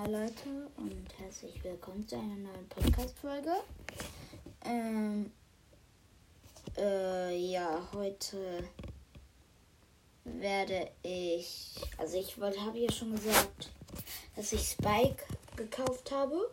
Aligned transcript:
Hi 0.00 0.06
Leute 0.08 0.70
und 0.76 1.06
herzlich 1.18 1.64
willkommen 1.64 2.06
zu 2.06 2.14
einer 2.14 2.36
neuen 2.36 2.68
Podcast-Folge. 2.68 3.50
Ähm, 4.64 5.32
äh, 6.76 7.36
ja, 7.36 7.82
heute 7.92 8.62
werde 10.22 10.92
ich, 11.02 11.74
also 11.96 12.16
ich 12.16 12.36
habe 12.36 12.78
ja 12.78 12.92
schon 12.92 13.10
gesagt, 13.16 13.72
dass 14.36 14.52
ich 14.52 14.68
Spike 14.68 15.24
gekauft 15.56 16.12
habe. 16.12 16.48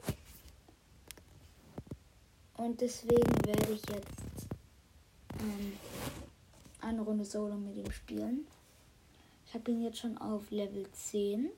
Und 2.58 2.82
deswegen 2.82 3.46
werde 3.46 3.74
ich 3.74 3.88
jetzt 3.94 4.48
ähm, 5.40 5.78
eine 6.82 7.02
Runde 7.02 7.26
Solo 7.26 7.54
mit 7.54 7.78
ihm 7.78 7.92
spielen. 7.92 8.48
Ich 9.46 9.54
habe 9.54 9.70
ihn 9.70 9.84
jetzt 9.84 10.00
schon 10.00 10.18
auf 10.18 10.50
Level 10.50 10.92
10. 10.92 11.52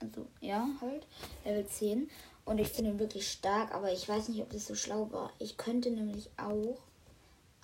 Also, 0.00 0.26
ja, 0.40 0.68
halt. 0.80 1.06
Level 1.44 1.66
10. 1.66 2.10
Und 2.44 2.58
ich 2.58 2.68
finde 2.68 2.90
ihn 2.92 2.98
wirklich 2.98 3.30
stark, 3.30 3.74
aber 3.74 3.92
ich 3.92 4.08
weiß 4.08 4.28
nicht, 4.28 4.42
ob 4.42 4.50
das 4.50 4.66
so 4.66 4.74
schlau 4.74 5.12
war. 5.12 5.32
Ich 5.38 5.56
könnte 5.56 5.90
nämlich 5.90 6.30
auch 6.36 6.78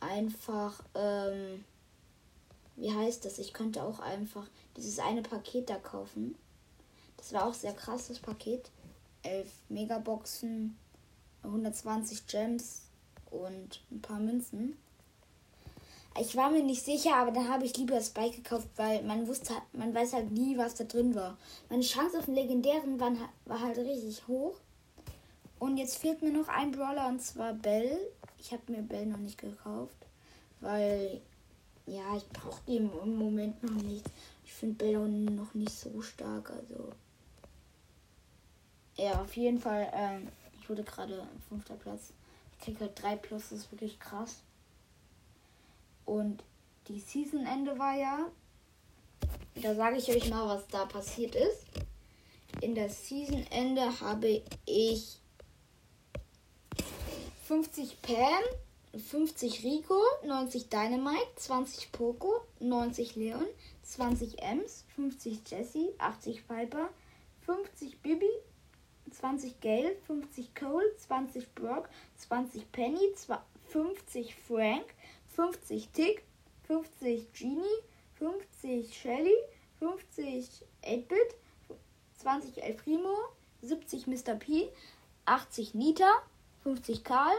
einfach, 0.01 0.83
ähm, 0.95 1.65
wie 2.77 2.93
heißt 2.93 3.25
das? 3.25 3.39
Ich 3.39 3.53
könnte 3.53 3.83
auch 3.83 4.01
einfach 4.01 4.47
dieses 4.77 4.99
eine 4.99 5.23
Paket 5.23 5.71
da 5.71 5.77
kaufen. 5.77 6.37
Das 7.17 7.33
war 7.33 7.47
auch 7.47 7.55
sehr 7.55 7.73
krass, 7.73 8.09
das 8.09 8.19
Paket. 8.19 8.71
11 9.23 9.49
Megaboxen, 9.69 10.77
120 11.43 12.27
Gems 12.27 12.83
und 13.30 13.80
ein 13.91 14.01
paar 14.03 14.21
Münzen. 14.21 14.77
Ich 16.20 16.37
war 16.37 16.51
mir 16.51 16.62
nicht 16.62 16.84
sicher, 16.84 17.16
aber 17.16 17.30
dann 17.30 17.48
habe 17.48 17.65
ich 17.65 17.77
lieber 17.77 18.01
Spike 18.01 18.37
gekauft, 18.43 18.69
weil 18.77 19.02
man 19.02 19.27
wusste, 19.27 19.55
man 19.73 19.95
weiß 19.95 20.15
halt 20.15 20.30
nie, 20.30 20.57
was 20.57 20.74
da 20.74 20.84
drin 20.84 21.15
war. 21.15 21.37
Meine 21.69 21.83
Chance 21.83 22.19
auf 22.19 22.24
den 22.27 22.34
legendären 22.34 22.98
war, 22.98 23.12
war 23.45 23.61
halt 23.61 23.79
richtig 23.79 24.27
hoch. 24.27 24.55
Und 25.59 25.77
jetzt 25.79 25.97
fehlt 25.98 26.23
mir 26.23 26.32
noch 26.32 26.49
ein 26.49 26.73
Brawler 26.73 27.09
und 27.09 27.21
zwar 27.21 27.54
Bell. 27.54 27.99
Ich 28.38 28.52
habe 28.52 28.71
mir 28.71 28.82
Bell 28.82 29.07
noch 29.07 29.18
nicht 29.18 29.38
gekauft, 29.38 29.96
weil 30.60 31.21
ja, 31.87 32.16
ich 32.16 32.29
brauche 32.29 32.60
die 32.66 32.76
im 32.76 33.19
Moment 33.19 33.63
noch 33.63 33.82
nicht. 33.82 34.04
Ich 34.45 34.52
finde 34.52 34.74
Bell 34.74 35.09
noch 35.09 35.54
nicht 35.54 35.73
so 35.73 36.02
stark, 36.02 36.51
also 36.51 36.93
ja, 38.96 39.21
auf 39.21 39.37
jeden 39.37 39.60
Fall. 39.60 39.91
Ähm, 39.93 40.29
ich 40.59 40.69
wurde 40.69 40.82
gerade 40.82 41.26
fünfter 41.48 41.74
Platz. 41.74 42.13
Ich 42.52 42.65
kriege 42.65 42.80
halt 42.80 43.02
3 43.02 43.16
plus, 43.16 43.51
das 43.51 43.59
ist 43.60 43.73
wirklich 43.73 44.01
krass. 44.01 44.43
Und 46.07 46.43
die 46.88 47.01
Season-Ende 47.01 47.79
war 47.79 47.95
ja. 47.95 48.30
Da 49.57 49.74
sage 49.74 49.96
ich 49.96 50.09
euch 50.09 50.30
mal, 50.30 50.46
was 50.48 50.66
da 50.68 50.87
passiert 50.87 51.35
ist. 51.35 51.66
In 52.63 52.74
der 52.74 52.88
Season-Ende 52.88 54.01
habe 54.01 54.43
ich 54.65 55.18
50 57.46 58.01
Pam, 58.02 58.43
50 58.98 59.63
Rico, 59.63 60.01
90 60.24 60.68
Dynamite, 60.68 61.35
20 61.37 61.93
Poco, 61.93 62.41
90 62.60 63.16
Leon, 63.16 63.46
20 63.82 64.43
Ems, 64.43 64.84
50 64.94 65.41
Jesse, 65.48 65.93
80 65.98 66.47
Piper, 66.48 66.88
50 67.44 68.00
Bibi, 68.00 68.31
20 69.10 69.60
Gale, 69.60 69.97
50 70.06 70.54
Cole, 70.54 70.84
20 70.98 71.54
Brock, 71.54 71.88
20 72.16 72.72
Penny, 72.72 73.12
50 73.69 74.34
Frank, 74.34 74.87
50 75.37 75.91
Tick, 75.92 76.25
50 76.66 77.31
Genie, 77.34 77.62
50 78.19 78.97
Shelly, 78.97 79.34
50 79.78 80.65
8-Bit, 80.82 81.37
20 82.22 82.62
El 82.62 82.72
Primo, 82.72 83.15
70 83.62 84.06
Mr. 84.06 84.34
P, 84.34 84.70
80 85.26 85.75
Nita, 85.75 86.10
50 86.62 87.04
Karl, 87.04 87.37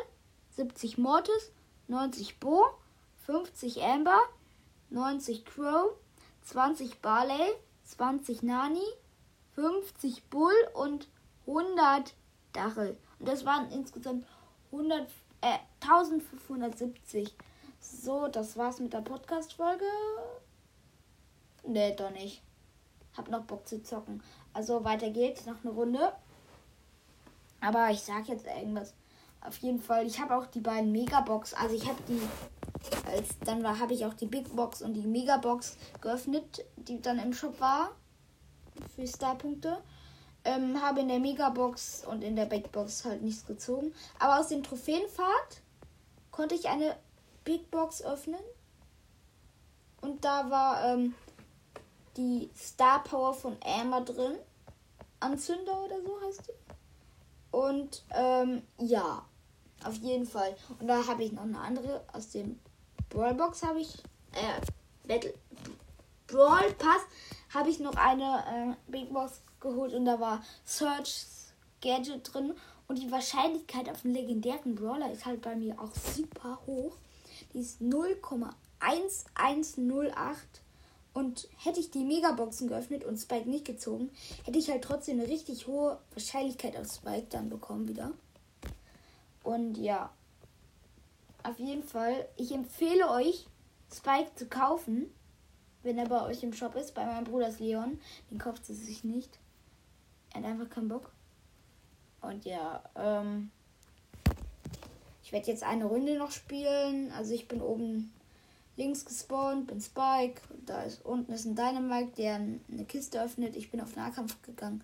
70 0.55 0.99
Mortis, 0.99 1.51
90 1.87 2.39
Bo, 2.39 2.65
50 3.25 3.81
Amber, 3.81 4.19
90 4.91 5.43
Crow, 5.45 5.97
20 6.43 7.01
Barley, 7.01 7.55
20 7.83 8.43
Nani, 8.43 8.85
50 9.55 10.29
Bull 10.29 10.53
und 10.75 11.07
100 11.47 12.13
Dachel. 12.53 12.95
Und 13.17 13.27
das 13.27 13.43
waren 13.43 13.71
insgesamt 13.71 14.23
100, 14.71 15.09
äh, 15.41 15.57
1570. 15.79 17.33
So, 17.79 18.27
das 18.27 18.57
war's 18.57 18.79
mit 18.79 18.93
der 18.93 19.01
Podcast-Folge. 19.01 19.85
Nee, 21.63 21.95
doch 21.95 22.11
nicht. 22.11 22.41
Hab 23.15 23.29
noch 23.29 23.43
Bock 23.43 23.67
zu 23.67 23.81
zocken. 23.83 24.21
Also 24.53 24.83
weiter 24.83 25.09
geht's, 25.09 25.45
noch 25.45 25.63
eine 25.63 25.73
Runde. 25.73 26.13
Aber 27.61 27.89
ich 27.89 28.01
sag 28.01 28.27
jetzt 28.27 28.45
irgendwas. 28.45 28.93
Auf 29.41 29.57
jeden 29.57 29.81
Fall, 29.81 30.05
ich 30.05 30.19
habe 30.19 30.35
auch 30.35 30.45
die 30.45 30.59
beiden 30.59 30.91
Megabox. 30.91 31.53
Also 31.53 31.75
ich 31.75 31.87
habe 31.87 32.01
die 32.07 32.21
als 33.05 33.37
dann 33.39 33.65
habe 33.79 33.93
ich 33.93 34.05
auch 34.05 34.13
die 34.13 34.25
Big 34.25 34.55
Box 34.55 34.81
und 34.81 34.93
die 34.93 35.07
Megabox 35.07 35.77
geöffnet, 36.01 36.65
die 36.75 37.01
dann 37.01 37.19
im 37.19 37.33
Shop 37.33 37.59
war 37.59 37.91
für 38.95 39.07
Starpunkte. 39.07 39.77
Ähm, 40.43 40.81
habe 40.81 41.01
in 41.01 41.09
der 41.09 41.19
Megabox 41.19 42.05
und 42.05 42.23
in 42.23 42.35
der 42.35 42.45
Big 42.45 42.71
Box 42.71 43.03
halt 43.03 43.21
nichts 43.21 43.45
gezogen. 43.45 43.93
Aber 44.19 44.39
aus 44.39 44.47
dem 44.47 44.63
Trophäenfahrt 44.63 45.61
konnte 46.31 46.55
ich 46.55 46.69
eine 46.69 46.95
Big 47.47 47.71
Box 47.71 48.01
öffnen. 48.01 48.41
Und 50.01 50.25
da 50.25 50.49
war 50.49 50.83
ähm, 50.83 51.15
die 52.17 52.49
Star 52.57 53.01
Power 53.05 53.33
von 53.33 53.55
Amber 53.63 54.01
drin. 54.01 54.35
Anzünder 55.21 55.81
oder 55.85 56.01
so 56.01 56.19
heißt 56.27 56.41
die. 56.49 57.55
Und 57.55 58.03
ähm, 58.13 58.63
ja, 58.79 59.23
auf 59.81 59.95
jeden 59.95 60.25
Fall. 60.25 60.57
Und 60.77 60.89
da 60.89 61.07
habe 61.07 61.23
ich 61.23 61.31
noch 61.31 61.43
eine 61.43 61.57
andere 61.57 62.03
aus 62.11 62.31
dem 62.31 62.59
Brawl 63.09 63.33
Box 63.33 63.63
habe 63.63 63.79
ich 63.79 63.95
äh, 64.33 65.07
Battle 65.07 65.33
Brawl 66.27 66.73
Pass 66.73 67.01
habe 67.53 67.69
ich 67.69 67.79
noch 67.79 67.95
eine 67.95 68.75
äh, 68.87 68.91
Big 68.91 69.13
Box 69.13 69.41
geholt 69.61 69.93
und 69.93 70.03
da 70.03 70.19
war 70.19 70.43
Search 70.65 71.25
Gadget 71.81 72.33
drin 72.33 72.53
und 72.89 72.99
die 72.99 73.09
Wahrscheinlichkeit 73.09 73.89
auf 73.89 74.03
einen 74.03 74.15
legendären 74.15 74.75
Brawler 74.75 75.09
ist 75.09 75.25
halt 75.25 75.41
bei 75.41 75.55
mir 75.55 75.79
auch 75.79 75.93
super 75.95 76.59
hoch. 76.67 76.97
Die 77.57 77.61
ist 77.61 77.81
0,1108 77.81 80.35
und 81.13 81.49
hätte 81.57 81.79
ich 81.79 81.89
die 81.89 82.03
Megaboxen 82.03 82.67
geöffnet 82.67 83.03
und 83.03 83.17
Spike 83.17 83.49
nicht 83.49 83.65
gezogen, 83.65 84.11
hätte 84.43 84.59
ich 84.59 84.69
halt 84.69 84.83
trotzdem 84.83 85.19
eine 85.19 85.27
richtig 85.27 85.65
hohe 85.65 85.97
Wahrscheinlichkeit 86.11 86.77
auf 86.77 86.85
Spike 86.85 87.25
dann 87.31 87.49
bekommen 87.49 87.87
wieder. 87.87 88.11
Und 89.41 89.79
ja, 89.79 90.13
auf 91.41 91.57
jeden 91.57 91.81
Fall, 91.81 92.29
ich 92.35 92.51
empfehle 92.51 93.09
euch, 93.09 93.47
Spike 93.91 94.35
zu 94.35 94.45
kaufen, 94.45 95.11
wenn 95.81 95.97
er 95.97 96.09
bei 96.09 96.23
euch 96.25 96.43
im 96.43 96.53
Shop 96.53 96.75
ist. 96.75 96.93
Bei 96.93 97.07
meinem 97.07 97.23
Bruder 97.23 97.49
Leon, 97.57 97.99
den 98.29 98.37
kauft 98.37 98.69
er 98.69 98.75
sich 98.75 99.03
nicht. 99.03 99.39
Er 100.31 100.41
hat 100.41 100.45
einfach 100.45 100.69
keinen 100.69 100.89
Bock. 100.89 101.11
Und 102.21 102.45
ja, 102.45 102.83
ähm, 102.95 103.49
ich 105.27 105.33
werde 105.33 105.51
jetzt 105.51 105.63
eine 105.63 105.83
Runde 105.83 106.17
noch 106.17 106.31
spielen. 106.31 107.11
Also 107.11 107.33
ich 107.33 107.49
bin 107.49 107.61
oben 107.61 108.13
links 108.77 109.03
gespawnt, 109.03 109.67
bin 109.67 109.81
Spike. 109.81 110.39
Da 110.65 110.83
ist 110.83 111.03
unten 111.03 111.33
ist 111.33 111.43
ein 111.43 111.53
Dynamite, 111.53 112.15
der 112.15 112.35
eine 112.35 112.85
Kiste 112.87 113.21
öffnet. 113.21 113.57
Ich 113.57 113.69
bin 113.69 113.81
auf 113.81 113.97
Nahkampf 113.97 114.41
gegangen. 114.41 114.81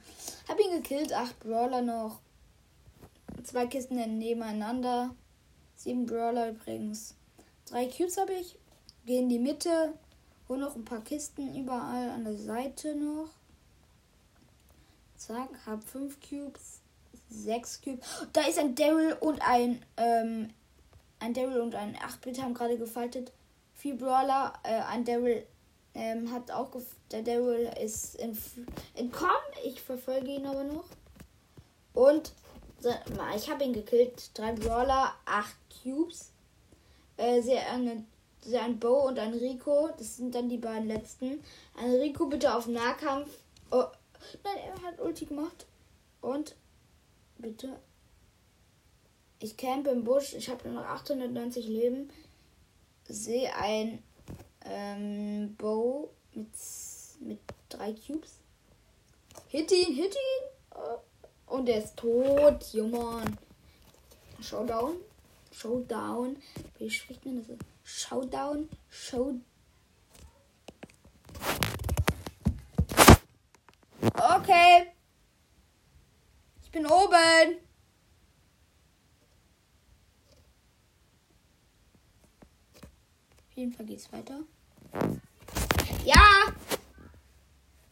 Hab 0.50 0.59
ihn 0.59 0.72
gekillt, 0.72 1.14
acht 1.14 1.40
Brawler 1.40 1.82
noch. 1.82 2.20
Zwei 3.46 3.68
Kisten 3.68 3.96
nebeneinander. 4.18 5.16
Sieben 5.78 6.06
Brawler 6.06 6.50
übrigens. 6.50 7.16
Drei 7.66 7.86
Cubes 7.86 8.18
habe 8.18 8.34
ich. 8.34 8.58
Gehe 9.06 9.22
in 9.22 9.30
die 9.30 9.40
Mitte. 9.40 9.94
Hol 10.50 10.58
noch 10.58 10.76
ein 10.76 10.84
paar 10.84 11.06
Kisten 11.06 11.56
überall 11.56 12.09
an 12.09 12.26
der 12.26 12.36
Seite 12.36 12.96
noch. 12.96 13.30
Zack, 15.16 15.52
hab 15.66 15.86
fünf 15.86 16.20
Cubes. 16.20 16.83
Sechs 17.30 17.82
Cubes. 17.82 18.06
Da 18.32 18.42
ist 18.42 18.60
ein 18.60 18.76
Daryl 18.76 19.14
und 19.20 19.42
ein, 19.42 19.84
ähm, 19.98 20.50
ein 21.20 21.34
Daryl 21.34 21.62
und 21.62 21.76
ein 21.76 21.96
8-Bit 21.96 22.42
haben 22.42 22.54
gerade 22.54 22.78
gefaltet. 22.78 23.32
Vier 23.76 23.98
Brawler. 23.98 24.54
Äh, 24.64 24.82
ein 24.82 25.04
Daryl 25.06 25.46
ähm, 25.96 26.32
hat 26.32 26.52
auch. 26.52 26.70
Der 27.12 27.22
Daryl 27.22 27.72
ist 27.82 28.20
entkommen. 28.96 29.34
Ich 29.64 29.82
verfolge 29.82 30.28
ihn 30.28 30.46
aber 30.46 30.64
noch. 30.64 30.86
Und 31.94 32.34
ich 33.36 33.50
habe 33.50 33.64
ihn 33.64 33.74
gekillt. 33.74 34.32
Drei 34.34 34.54
Brawler, 34.54 35.14
acht 35.26 35.56
Cubes. 35.82 36.32
Äh, 37.18 37.42
sehr, 37.42 37.72
eine, 37.72 38.04
sehr 38.42 38.64
ein 38.64 38.80
Bo 38.80 39.08
und 39.08 39.20
ein 39.20 39.34
Rico. 39.34 39.90
Das 39.98 40.18
sind 40.18 40.36
dann 40.36 40.50
die 40.50 40.58
beiden 40.58 40.88
letzten. 40.88 41.44
Ein 41.78 41.92
Rico 41.92 42.26
bitte 42.26 42.54
auf 42.54 42.68
Nahkampf. 42.68 43.30
Oh, 43.72 43.86
nein, 44.44 44.58
er 44.66 44.82
hat 44.84 45.00
Ulti 45.00 45.26
gemacht. 45.26 45.66
Und 46.22 46.56
bitte. 47.43 47.78
Ich 49.40 49.57
campe 49.57 49.91
im 49.91 50.03
Busch. 50.03 50.34
Ich 50.34 50.49
habe 50.49 50.67
nur 50.67 50.81
noch 50.81 50.90
890 50.90 51.67
Leben. 51.67 52.09
Sehe 53.07 53.53
ein 53.55 54.01
ähm, 54.66 55.55
Bow 55.57 56.09
mit, 56.34 56.47
mit 57.19 57.40
drei 57.69 57.93
Cubes. 57.93 58.40
Hit 59.49 59.72
ihn, 59.72 59.93
hit 59.93 60.16
ihn. 60.16 60.49
Oh, 60.72 61.55
Und 61.55 61.69
er 61.69 61.84
ist 61.84 61.97
tot, 61.97 62.63
Junge. 62.72 63.25
Showdown. 64.41 64.95
Showdown. 65.51 66.37
Wie 66.79 66.90
spricht 66.90 67.25
man 67.25 67.45
das? 67.45 67.57
Showdown. 67.84 68.69
Show. 68.90 69.35
Okay. 74.01 74.92
Bin 76.73 76.87
oben. 76.87 77.59
Auf 83.47 83.55
jeden 83.55 83.72
Fall 83.72 83.85
geht's 83.85 84.11
weiter. 84.11 84.40
Ja! 86.03 86.52